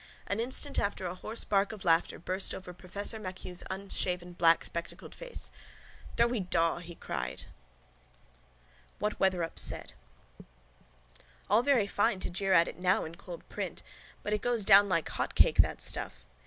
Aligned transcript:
An 0.25 0.39
instant 0.39 0.79
after 0.79 1.05
a 1.05 1.13
hoarse 1.13 1.43
bark 1.43 1.71
of 1.71 1.85
laughter 1.85 2.17
burst 2.17 2.55
over 2.55 2.73
professor 2.73 3.19
MacHugh's 3.19 3.63
unshaven 3.69 4.33
blackspectacled 4.33 5.13
face. 5.13 5.51
—Doughy 6.15 6.39
Daw! 6.39 6.79
he 6.79 6.95
cried. 6.95 7.43
WHAT 8.97 9.19
WETHERUP 9.19 9.59
SAID 9.59 9.93
All 11.51 11.61
very 11.61 11.85
fine 11.85 12.19
to 12.19 12.31
jeer 12.31 12.51
at 12.51 12.67
it 12.67 12.79
now 12.79 13.05
in 13.05 13.13
cold 13.13 13.47
print 13.47 13.83
but 14.23 14.33
it 14.33 14.41
goes 14.41 14.65
down 14.65 14.89
like 14.89 15.07
hot 15.07 15.35
cake 15.35 15.59
that 15.59 15.83
stuff. 15.83 16.25